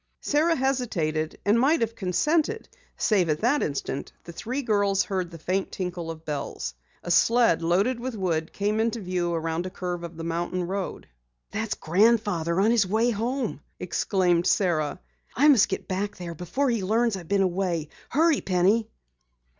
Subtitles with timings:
[0.19, 2.67] Sara hesitated, and might have consented,
[2.97, 6.73] save at that instant the three girls heard the faint tinkle of bells.
[7.03, 11.07] A sled loaded with wood came into view around a curve of the mountain road.
[11.51, 14.99] "That's grandfather on his way home!" exclaimed Sara.
[15.35, 17.89] "I must get back there before he learns I've been away!
[18.09, 18.89] Hurry, Penny!"